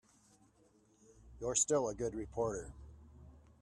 You're 1.39 1.53
still 1.53 1.87
a 1.87 1.93
good 1.93 2.15
reporter. 2.15 2.73